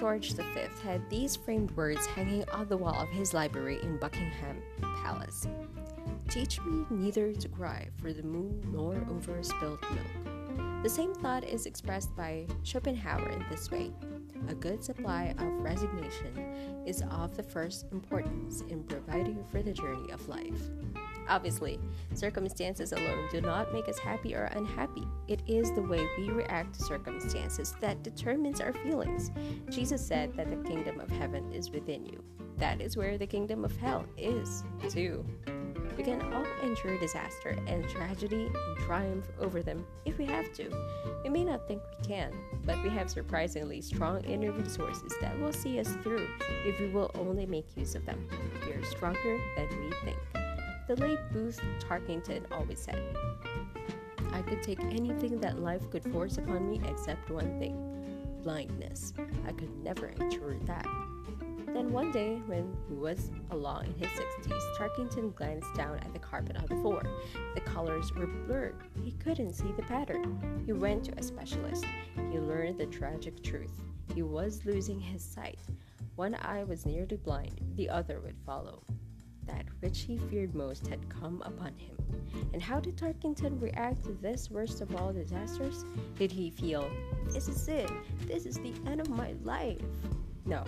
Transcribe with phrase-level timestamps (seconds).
[0.00, 0.42] George V
[0.82, 5.46] had these framed words hanging on the wall of his library in Buckingham Palace
[6.30, 10.82] Teach me neither to cry for the moon nor over spilled milk.
[10.82, 13.92] The same thought is expressed by Schopenhauer in this way
[14.48, 20.10] A good supply of resignation is of the first importance in providing for the journey
[20.12, 20.70] of life.
[21.30, 21.78] Obviously,
[22.12, 25.06] circumstances alone do not make us happy or unhappy.
[25.28, 29.30] It is the way we react to circumstances that determines our feelings.
[29.70, 32.22] Jesus said that the kingdom of heaven is within you.
[32.58, 35.24] That is where the kingdom of hell is, too.
[35.96, 40.68] We can all endure disaster and tragedy and triumph over them if we have to.
[41.22, 42.32] We may not think we can,
[42.64, 46.26] but we have surprisingly strong inner resources that will see us through
[46.64, 48.26] if we will only make use of them.
[48.66, 50.39] We are stronger than we think.
[50.90, 53.00] The late Booth Tarkington always said,
[54.32, 57.76] I could take anything that life could force upon me except one thing
[58.42, 59.12] blindness.
[59.46, 60.84] I could never endure that.
[61.66, 66.18] Then one day, when he was along in his 60s, Tarkington glanced down at the
[66.18, 67.04] carpet on the floor.
[67.54, 68.74] The colors were blurred.
[69.04, 70.64] He couldn't see the pattern.
[70.66, 71.84] He went to a specialist.
[72.32, 73.80] He learned the tragic truth.
[74.12, 75.60] He was losing his sight.
[76.16, 78.82] One eye was nearly blind, the other would follow
[79.46, 81.96] that which he feared most had come upon him.
[82.52, 85.84] And how did Tarkington react to this worst of all disasters?
[86.18, 86.90] Did he feel,
[87.26, 87.90] This is it,
[88.26, 89.80] this is the end of my life?
[90.46, 90.64] No.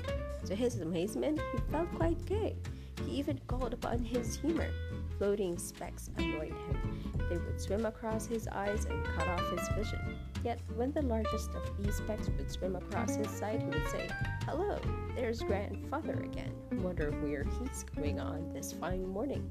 [0.47, 2.57] To his amazement, he felt quite gay.
[3.07, 4.69] He even called upon his humor.
[5.19, 7.13] Floating specks annoyed him.
[7.29, 10.19] They would swim across his eyes and cut off his vision.
[10.45, 14.09] Yet, when the largest of these specks would swim across his sight, he would say,
[14.45, 14.79] Hello,
[15.15, 16.53] there's grandfather again.
[16.83, 19.49] Wonder where he's going on this fine morning.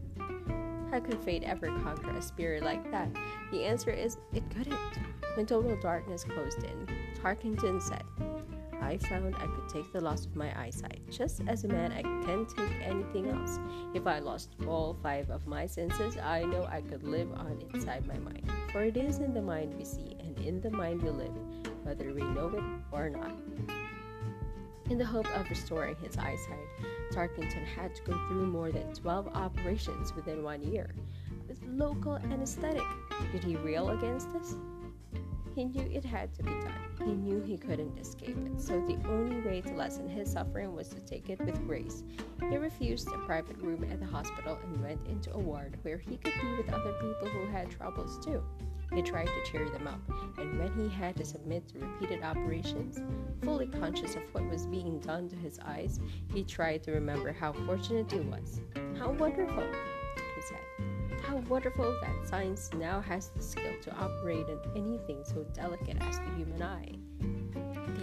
[0.91, 3.09] How could fate ever conquer a spirit like that?
[3.51, 4.77] The answer is it couldn't.
[5.35, 8.03] When total darkness closed in, Tarkington said,
[8.91, 10.99] I found I could take the loss of my eyesight.
[11.09, 13.57] Just as a man, I can take anything else.
[13.93, 18.05] If I lost all five of my senses, I know I could live on inside
[18.05, 18.51] my mind.
[18.73, 21.31] For it is in the mind we see, and in the mind we live,
[21.83, 23.31] whether we know it or not.
[24.89, 26.67] In the hope of restoring his eyesight,
[27.13, 30.93] Tarkington had to go through more than 12 operations within one year.
[31.47, 32.83] With local anesthetic,
[33.31, 34.57] did he rail against this?
[35.61, 36.73] He knew it had to be done.
[37.05, 40.87] He knew he couldn't escape it, so the only way to lessen his suffering was
[40.89, 42.01] to take it with grace.
[42.49, 46.17] He refused a private room at the hospital and went into a ward where he
[46.17, 48.43] could be with other people who had troubles too.
[48.91, 50.01] He tried to cheer them up,
[50.39, 52.99] and when he had to submit to repeated operations,
[53.43, 55.99] fully conscious of what was being done to his eyes,
[56.33, 58.61] he tried to remember how fortunate he was.
[58.97, 59.63] How wonderful,
[60.15, 60.90] he said.
[61.31, 66.19] How wonderful that science now has the skill to operate on anything so delicate as
[66.19, 66.91] the human eye.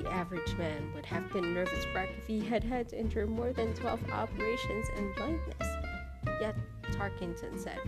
[0.01, 3.53] The average man would have been nervous wreck if he had had to endure more
[3.53, 5.69] than 12 operations and blindness.
[6.41, 6.57] Yet,
[6.93, 7.81] Tarkington said,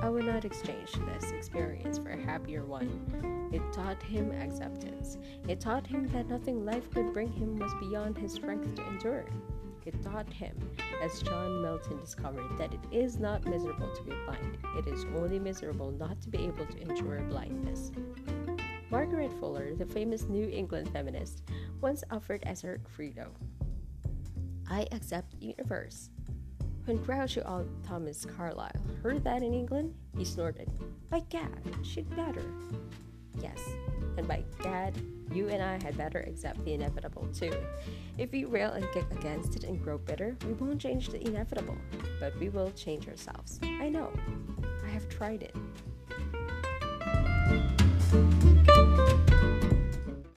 [0.00, 3.50] I would not exchange this experience for a happier one.
[3.52, 5.18] It taught him acceptance.
[5.48, 9.24] It taught him that nothing life could bring him was beyond his strength to endure.
[9.86, 10.56] It taught him,
[11.02, 15.38] as John Milton discovered, that it is not miserable to be blind, it is only
[15.38, 17.92] miserable not to be able to endure blindness.
[18.90, 21.42] Margaret Fuller, the famous New England feminist,
[21.80, 23.30] once offered as her credo
[24.70, 26.10] I accept the universe.
[26.84, 28.70] When grouchy old Thomas Carlyle
[29.02, 30.70] heard that in England, he snorted,
[31.10, 32.44] By gad, she'd better.
[33.40, 33.60] Yes,
[34.16, 34.94] and by gad,
[35.32, 37.52] you and I had better accept the inevitable too.
[38.16, 41.76] If we rail and kick against it and grow bitter, we won't change the inevitable,
[42.20, 43.60] but we will change ourselves.
[43.62, 44.12] I know.
[44.84, 45.54] I have tried it.